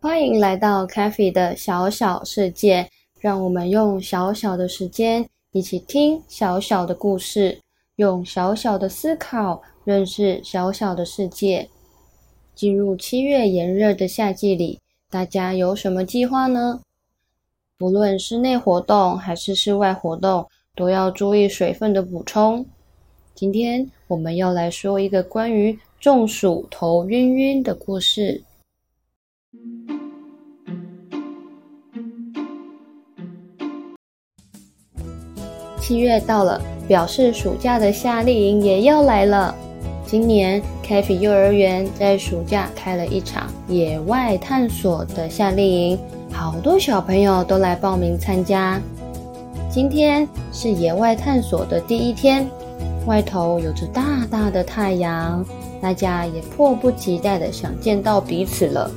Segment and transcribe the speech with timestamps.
[0.00, 2.88] 欢迎来到 c a f e 的小小世界，
[3.20, 7.60] 让我们用小小的时间一起听小小的故事，
[7.96, 11.68] 用小小的思考认识小小的世界。
[12.54, 16.80] 进入七月炎热的夏季里，大家有什么计划呢？
[17.82, 20.46] 不论室内活动还是室外活动，
[20.76, 22.64] 都要注意水分的补充。
[23.34, 28.40] 今天我们要来说一个关于中暑头晕晕的故事。
[35.80, 39.52] 七月到了，表示暑假的夏令营也要来了。
[40.06, 45.98] 今年 c a f e 幼儿园在暑假开了一场野外探索的夏令营，
[46.32, 48.80] 好多小朋友都来报名参加。
[49.70, 52.46] 今天是野外探索的第一天，
[53.06, 55.44] 外头有着大大的太阳，
[55.80, 58.90] 大家也迫不及待的想见到彼此了。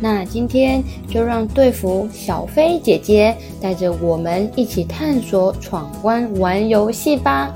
[0.00, 7.54] 那今天就让队服小飞姐姐带着我们一起探索、闯关、玩游戏吧。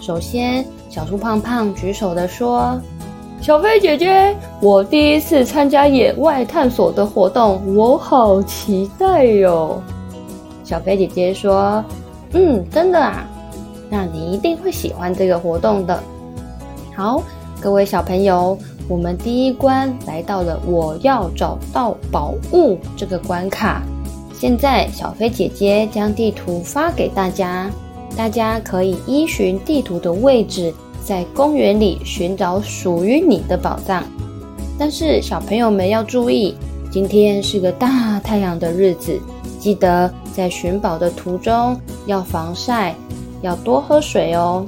[0.00, 2.80] 首先，小猪胖胖举手的说
[3.40, 9.82] ：“小飞姐姐，我第一次参加野外探索的活动，我好期待哟。”
[10.62, 11.82] 小飞姐姐说
[12.34, 13.26] ：“嗯，真的啊，
[13.88, 15.98] 那你一定会喜欢这个活动的。”
[16.94, 17.22] 好，
[17.60, 18.56] 各位小朋友。
[18.88, 23.82] 我们第一关来到了，我要找到宝物这个关卡。
[24.34, 27.70] 现在小飞姐姐将地图发给大家，
[28.16, 30.74] 大家可以依循地图的位置，
[31.10, 34.04] 在公园里寻找属于你的宝藏。
[34.78, 36.54] 但是小朋友们要注意，
[36.88, 39.18] 今天是个大太阳的日子，
[39.58, 42.94] 记得在寻宝的途中要防晒，
[43.42, 44.64] 要多喝水哦。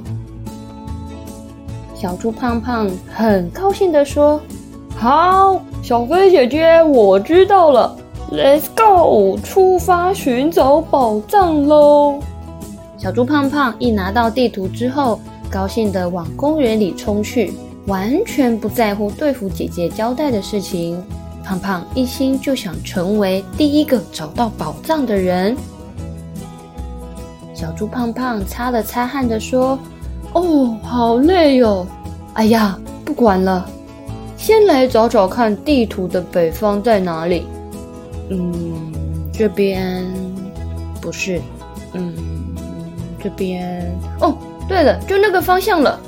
[1.95, 4.37] 小猪胖胖很高兴地说
[4.99, 7.95] ：“好，小飞姐姐，我知道了
[8.29, 12.19] ，Let's go，出发寻找宝藏喽！”
[12.99, 15.21] 小猪胖胖一拿到地图之后，
[15.53, 17.53] 高兴地往公园里冲去，
[17.85, 20.99] 完全不在乎对付姐姐交代的事情。
[21.43, 25.55] 胖胖一心就想成为第一个找到宝藏的人。
[27.53, 29.77] 小猪胖胖擦了擦汗地说。
[30.35, 31.85] 哦，好累哟！
[32.33, 32.75] 哎呀，
[33.05, 33.69] 不管了，
[34.35, 37.45] 先来找找看地图的北方在哪里。
[38.31, 38.91] 嗯，
[39.31, 40.03] 这边
[40.99, 41.39] 不是。
[41.91, 42.11] 嗯，
[43.21, 44.35] 这边哦，
[44.73, 45.99] 对了，就那个方向了。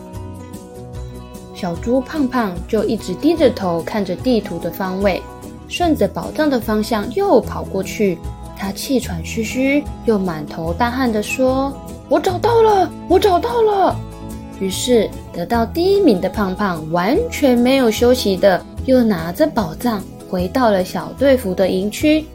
[1.54, 5.22] 小猪胖胖就一直低着头看着地图的方位，
[5.68, 8.18] 顺着宝藏的方向又跑过去。
[8.58, 11.72] 他气喘吁吁，又满头大汗的说
[12.10, 13.96] ：“我找到了，我找到了。”
[14.60, 22.26] 于是，得到第一名的胖胖完全没有休息的，又拿着宝藏回到了小队服的营区。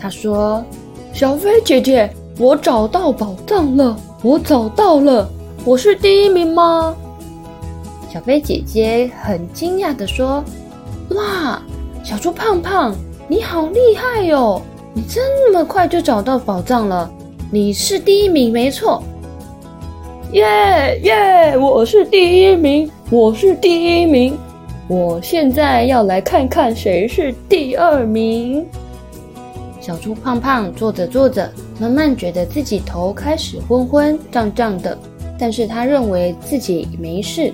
[0.00, 0.64] 他说
[1.12, 3.94] ：“小飞姐姐，我找到宝藏了！
[4.22, 5.28] 我找到了！
[5.64, 6.96] 我是第一名吗？”
[8.12, 10.42] 小飞姐姐很惊讶的说
[11.14, 11.60] ：“哇，
[12.02, 12.94] 小猪胖胖，
[13.28, 14.60] 你好厉害哟！
[14.94, 17.10] 你这么快就找到宝藏了，
[17.50, 19.02] 你是第一名，没错。”
[20.32, 21.56] 耶耶！
[21.58, 24.36] 我是第一名，我是第一名。
[24.88, 28.66] 我现在要来看看谁是第二名。
[29.80, 34.96] 小猪胖胖坐着坐着，慢慢觉得自己头开始昏昏胀胀的，
[35.38, 37.52] 但是他认为自己没事。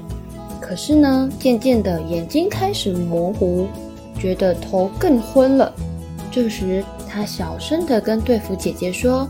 [0.60, 3.66] 可是呢，渐渐的眼睛开始模糊，
[4.18, 5.72] 觉得头更昏了。
[6.30, 9.28] 这时，他小声的跟队服姐姐说：“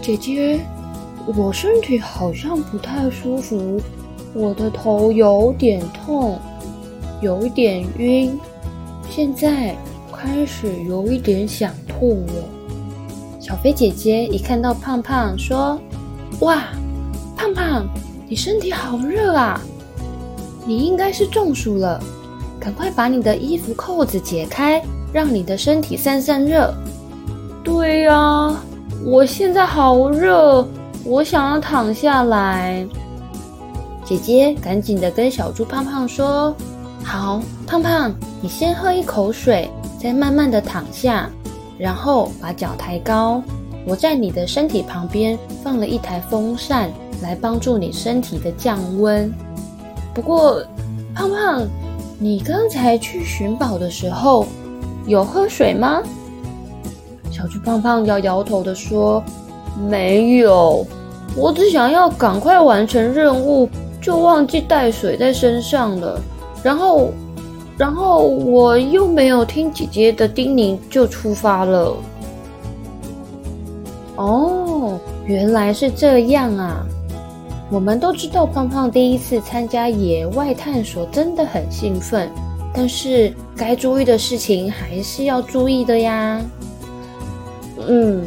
[0.00, 0.60] 姐姐。”
[1.36, 3.80] 我身体好像不太舒服，
[4.34, 6.36] 我的头有点痛，
[7.20, 8.36] 有点晕，
[9.08, 9.72] 现在
[10.12, 12.44] 开始有一点想吐了。
[13.42, 15.76] 小飞姐姐一看到胖胖，说
[16.42, 16.62] ：“哇，
[17.36, 17.84] 胖胖，
[18.28, 19.60] 你身体好热啊！
[20.64, 22.00] 你应该是中暑了，
[22.60, 24.80] 赶快把你的衣服扣子解开，
[25.12, 26.72] 让你的身体散散热。”
[27.64, 28.54] 对呀，
[29.04, 30.64] 我现在好热。
[31.04, 32.86] 我想要躺下来，
[34.04, 36.54] 姐姐赶紧的跟小猪胖胖说
[37.02, 39.68] ：“好，胖胖，你先喝一口水，
[40.00, 41.28] 再慢慢的躺下，
[41.82, 43.42] 然后把脚抬高。
[43.84, 46.88] 我在你的身体旁边放了一台风扇，
[47.20, 49.28] 来帮助你身体的降温。
[50.14, 50.62] 不过，
[51.12, 51.66] 胖胖，
[52.20, 54.46] 你刚才去寻宝的时候
[55.08, 56.00] 有喝水吗？”
[57.32, 59.20] 小猪胖胖摇摇头的说
[59.90, 60.86] ：“没有，
[61.34, 63.68] 我只想要赶快完成任务，
[64.00, 66.20] 就忘记带水在身上了。
[66.62, 67.10] 然后，
[67.82, 71.96] 然后我又没有听姐姐的叮咛，就出发了。”
[74.14, 74.96] 哦，
[75.26, 76.86] 原来是这样啊！
[77.72, 82.30] 我们都知道，胖胖第一次参加野外探索真的很兴奋，
[82.72, 86.40] 但是该注意的事情还是要注意的呀。
[87.88, 88.24] 嗯，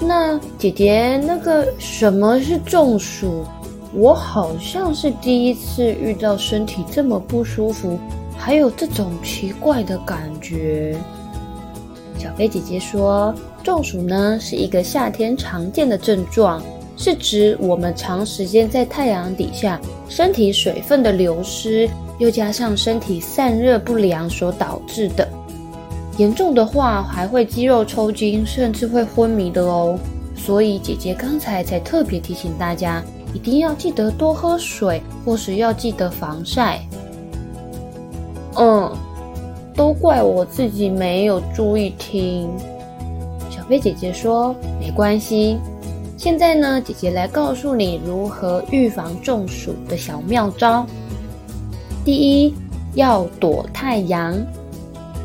[0.00, 3.44] 那姐姐，那个什么是中暑？
[3.94, 7.96] 我好像是第一次遇到身体这么不舒服，
[8.38, 10.96] 还有这种奇怪的感觉。
[12.18, 16.62] 小飞姐姐说，中暑呢是一个夏天常见的症状。
[16.96, 21.88] 是指我们长时间在太阳底下，身体水分的流失，
[22.18, 25.28] 又加上身体散热不良所导致的。
[26.16, 29.96] 严重的话，还会肌肉抽筋，甚至会昏迷的哦。
[30.34, 33.00] 所以姐姐刚才才特别提醒大家，
[33.32, 36.80] 一定要记得多喝水，或是要记得防晒。
[38.58, 38.90] 嗯，
[39.74, 42.50] 都怪我自己没有注意听。
[43.48, 45.58] 小飞姐姐说：“没关系。”
[46.18, 50.84] 现在呢，姐姐来告诉你如何预防中暑的小妙招。
[52.04, 52.52] 第一，
[52.94, 54.36] 要躲太阳。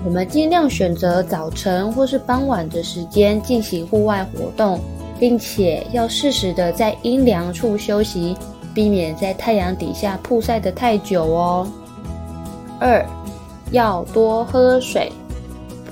[0.05, 4.79] 我们尽量选择早晨或是傍晚的时间进行户外活动，
[5.17, 8.35] 并且要适时的在阴凉处休息，
[8.73, 11.67] 避免在太阳底下曝晒的太久哦。
[12.79, 13.03] 二，
[13.73, 15.11] 要多喝水，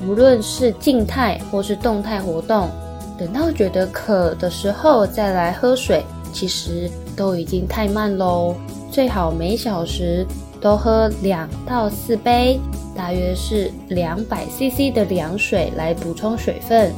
[0.05, 2.69] 不论是静态或是动态活动。
[3.17, 8.55] 等到觉得渴的时候再来喝水，其实都已经太慢喽。
[8.91, 10.25] 最好每小时
[10.59, 12.59] 都喝两到四杯，
[12.95, 16.91] 大约是两百 CC 的凉水来补充水分。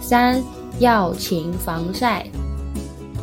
[0.00, 0.42] 三
[0.78, 2.26] 要勤防晒，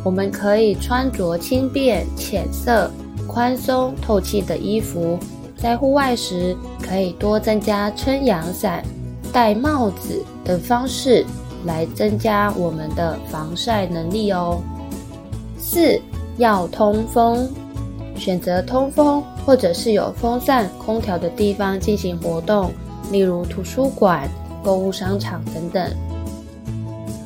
[0.03, 2.89] 我们可以穿着轻便、浅色、
[3.27, 5.19] 宽松、透气的衣服，
[5.61, 8.83] 在户外时可以多增加撑阳伞、
[9.31, 11.25] 戴帽子等方式。
[11.65, 14.61] 来增加我们的防晒能力哦。
[15.57, 15.99] 四
[16.37, 17.49] 要通风，
[18.15, 22.71] 选择通风或者是有风扇、空调的地方进行活动，
[23.11, 24.25] 例如图书馆、
[24.63, 25.91] 购物商场等等。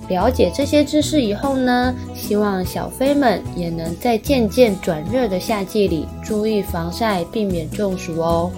[0.09, 8.51] 了解这些知识以后呢，希望小飞们也能在渐渐转热的夏季里注意防晒，避免中暑哦。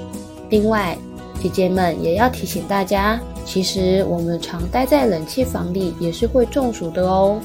[0.50, 0.98] 另外，
[1.42, 3.20] 姐姐们也要提醒大家。
[3.46, 7.40] 其实我们常待在冷气房里也是会中暑的哦。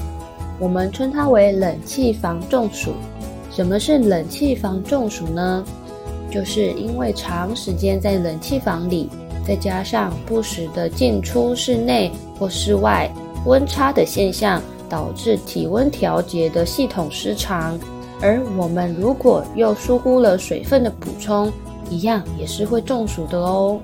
[0.59, 2.91] 我们称它为冷气房中暑。
[3.51, 5.63] 什么是冷气房中暑呢？
[6.31, 9.09] 就是因为长时间在冷气房里，
[9.45, 13.11] 再加上不时的进出室内或室外，
[13.45, 17.79] 温差的现象导致体温调节的系统失常。
[18.21, 21.51] 而我们如果又疏忽了水分的补充，
[21.89, 23.81] 一样也是会中暑的哦。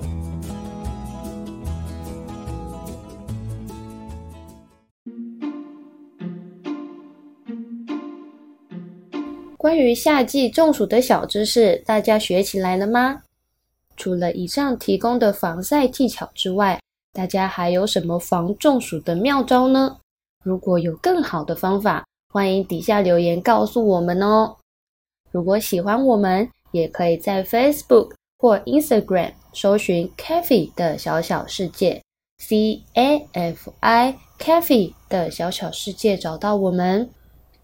[9.57, 13.21] 关于夏季中暑的小知识，大家学起来了吗？
[13.97, 16.79] 除了以上提供的防晒技巧之外，
[17.17, 19.97] 大家还有什么防中暑的妙招呢？
[20.43, 24.55] 如果有更好的方法，欢迎底下留言告诉我们哦。
[25.31, 32.03] 如果喜欢我们，也可以在 Facebook 或 Instagram 搜寻 Cafe 的小小世界
[32.37, 37.09] （C A F I Cafe 的小小世界）找到我们。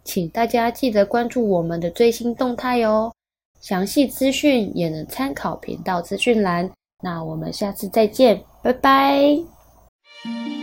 [0.03, 3.13] 请大家记得关注我们的最新动态哦，
[3.61, 6.71] 详细资讯也能参考频道资讯栏。
[7.03, 10.62] 那我们下次再见，拜拜。